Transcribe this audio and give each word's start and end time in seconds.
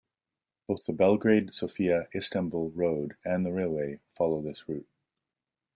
Both 0.67 0.85
the 0.85 0.93
Belgrade-Sofia-Istanbul 0.93 2.71
road 2.71 3.17
and 3.23 3.45
the 3.45 3.51
railway 3.51 3.99
follow 4.15 4.41
this 4.41 4.67
route. 4.67 4.89